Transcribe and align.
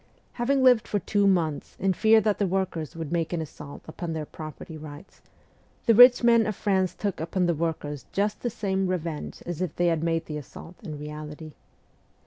Having 0.31 0.63
lived 0.63 0.87
for 0.87 0.97
two 0.97 1.27
months 1.27 1.77
in 1.79 1.93
fear 1.93 2.19
that 2.21 2.39
the 2.39 2.47
workers 2.47 2.95
would 2.95 3.11
make 3.11 3.31
an 3.33 3.39
assault 3.39 3.83
upon 3.87 4.13
their 4.13 4.25
property 4.25 4.75
rights, 4.75 5.21
the 5.85 5.93
rich 5.93 6.23
men 6.23 6.47
of 6.47 6.55
France 6.55 6.95
took 6.95 7.19
upon 7.19 7.45
the 7.45 7.53
workers 7.53 8.07
just 8.11 8.41
the 8.41 8.49
same 8.49 8.87
revenge 8.87 9.43
as 9.45 9.61
if 9.61 9.75
they 9.75 9.85
had 9.93 10.01
made 10.03 10.25
the 10.25 10.37
assault 10.37 10.77
in 10.81 10.97
reality. 10.97 11.53